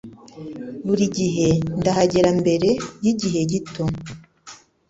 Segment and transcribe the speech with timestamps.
[0.85, 1.47] Buri gihe
[1.79, 2.69] ndahagera mbere
[3.03, 3.83] yigihe gito.